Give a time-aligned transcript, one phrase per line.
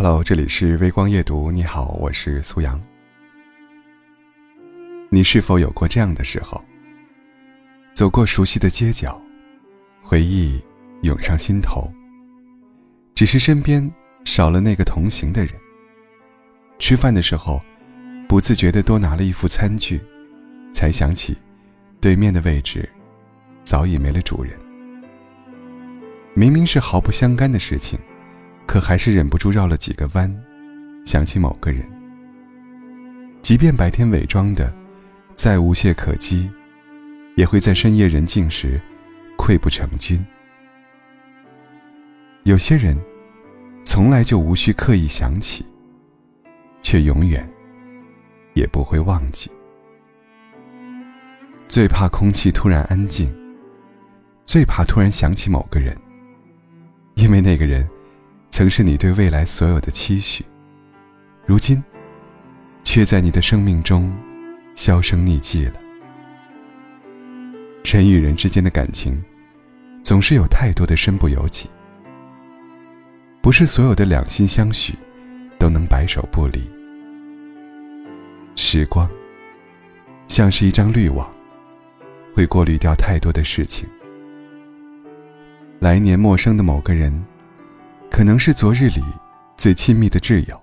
[0.00, 1.50] Hello，这里是微光夜读。
[1.50, 2.80] 你好，我是苏阳。
[5.10, 6.62] 你是否有过这样的时候？
[7.94, 9.20] 走过熟悉的街角，
[10.00, 10.62] 回忆
[11.02, 11.92] 涌上心头。
[13.12, 13.92] 只是身边
[14.24, 15.52] 少了那个同行的人。
[16.78, 17.58] 吃饭的时候，
[18.28, 20.00] 不自觉的多拿了一副餐具，
[20.72, 21.36] 才想起，
[22.00, 22.88] 对面的位置，
[23.64, 24.52] 早已没了主人。
[26.34, 27.98] 明明是毫不相干的事情，
[28.68, 30.30] 可还是忍不住绕了几个弯，
[31.06, 31.82] 想起某个人。
[33.40, 34.70] 即便白天伪装的
[35.34, 36.50] 再无懈可击，
[37.34, 38.78] 也会在深夜人静时
[39.38, 40.22] 溃不成军。
[42.42, 42.94] 有些人，
[43.86, 45.64] 从来就无需刻意想起，
[46.82, 47.50] 却永远
[48.52, 49.50] 也不会忘记。
[51.68, 53.34] 最怕空气突然安静，
[54.44, 55.96] 最怕突然想起某个人。
[57.14, 57.88] 因为那个人，
[58.58, 60.44] 曾是你对未来所有的期许，
[61.46, 61.80] 如今，
[62.82, 64.12] 却在你的生命中
[64.74, 65.74] 销声匿迹了。
[67.84, 69.22] 人与人之间的感情，
[70.02, 71.70] 总是有太多的身不由己，
[73.40, 74.92] 不是所有的两心相许，
[75.56, 76.68] 都能白首不离。
[78.56, 79.08] 时光，
[80.26, 81.32] 像是一张滤网，
[82.34, 83.88] 会过滤掉太多的事情。
[85.78, 87.24] 来年陌生的某个人，
[88.18, 89.00] 可能是昨日里
[89.56, 90.60] 最亲密的挚友。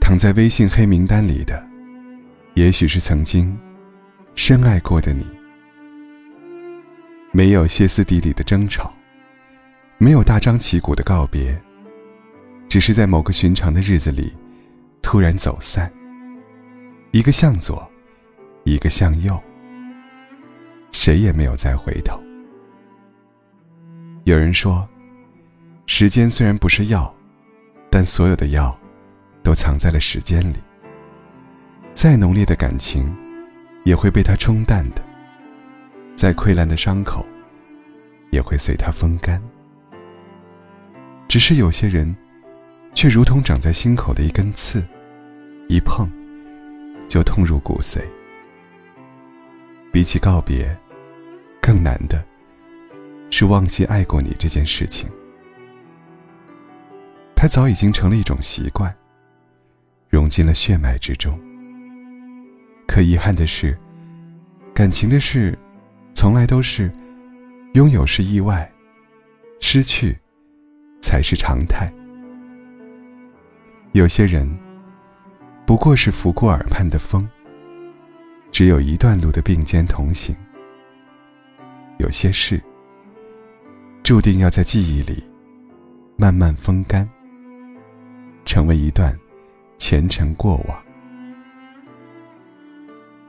[0.00, 1.62] 躺在微信黑名单里的，
[2.54, 3.54] 也许是曾经
[4.34, 5.26] 深爱过的你。
[7.32, 8.94] 没有歇斯底里的争吵，
[9.98, 11.54] 没有大张旗鼓的告别，
[12.66, 14.32] 只是在某个寻常的日子里，
[15.02, 15.92] 突然走散。
[17.10, 17.86] 一个向左，
[18.64, 19.38] 一个向右，
[20.92, 22.18] 谁也没有再回头。
[24.24, 24.88] 有人说，
[25.86, 27.14] 时间虽然不是药，
[27.90, 28.76] 但所有的药，
[29.42, 30.56] 都藏在了时间里。
[31.92, 33.14] 再浓烈的感情，
[33.84, 35.02] 也会被它冲淡的；
[36.16, 37.24] 再溃烂的伤口，
[38.30, 39.40] 也会随它风干。
[41.28, 42.16] 只是有些人，
[42.94, 44.82] 却如同长在心口的一根刺，
[45.68, 46.08] 一碰，
[47.08, 48.00] 就痛入骨髓。
[49.92, 50.76] 比起告别，
[51.60, 52.24] 更难的。
[53.30, 55.08] 是忘记爱过你这件事情，
[57.36, 58.94] 它早已经成了一种习惯，
[60.08, 61.38] 融进了血脉之中。
[62.86, 63.78] 可遗憾的是，
[64.74, 65.58] 感情的事，
[66.14, 66.90] 从来都是
[67.74, 68.70] 拥有是意外，
[69.60, 70.16] 失去
[71.00, 71.92] 才是常态。
[73.92, 74.48] 有些人
[75.66, 77.28] 不过是拂过耳畔的风，
[78.50, 80.34] 只有一段路的并肩同行。
[81.98, 82.62] 有些事。
[84.02, 85.24] 注定要在记忆里
[86.18, 87.08] 慢慢风干，
[88.54, 89.12] 成为一段
[89.78, 90.84] 前尘过往。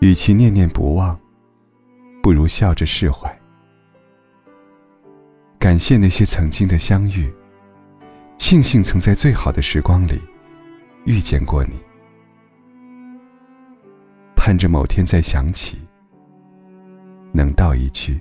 [0.00, 1.16] 与其念念不忘，
[2.20, 3.32] 不如笑着释怀。
[5.60, 7.32] 感谢那些曾经的相遇，
[8.36, 10.20] 庆幸曾在最好的时光里
[11.04, 11.80] 遇见过你，
[14.34, 15.78] 盼着某天再想起，
[17.30, 18.20] 能道一句。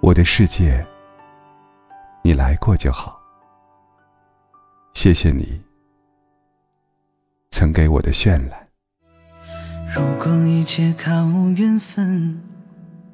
[0.00, 0.86] 我的世界，
[2.22, 3.17] 你来过就好。
[5.00, 5.60] 谢谢你
[7.50, 8.66] 曾给我的绚烂。
[9.94, 11.12] 如果一切靠
[11.56, 12.42] 缘分，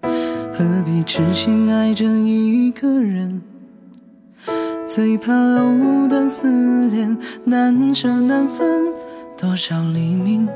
[0.00, 3.42] 何必痴心爱着一个人？
[4.88, 8.90] 最怕藕断丝连，难舍难分。
[9.36, 10.48] 多少黎明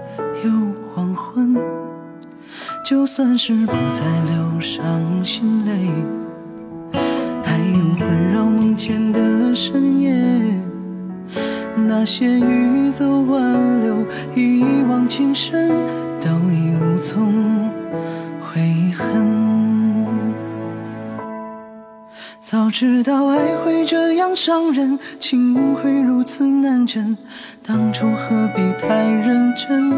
[0.43, 0.50] 又
[0.95, 1.55] 黄昏，
[2.83, 4.00] 就算是不再
[4.31, 5.93] 流伤心泪。
[12.00, 15.69] 那些欲走挽留、一往情深，
[16.20, 17.69] 都已无从
[18.41, 20.06] 悔恨。
[22.38, 27.18] 早知道爱会这样伤人，情会如此难枕，
[27.66, 29.92] 当初何必太认真？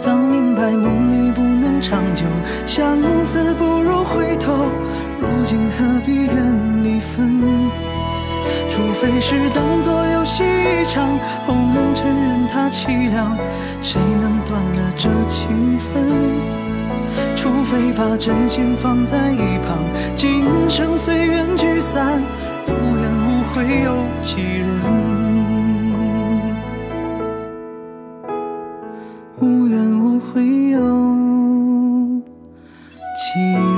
[0.00, 2.24] 早明白梦里不能长久，
[2.66, 4.52] 相思不如回头。
[5.20, 7.53] 如今何必怨离分？
[8.74, 11.16] 除非是当作游戏一场，
[11.46, 13.38] 红尘任它凄凉，
[13.80, 15.94] 谁能断了这情分？
[17.36, 19.78] 除非把真心放在一旁，
[20.16, 22.20] 今生随缘聚散，
[22.66, 24.68] 无怨无悔有几人？
[29.38, 30.80] 无怨无悔有
[33.14, 33.73] 几？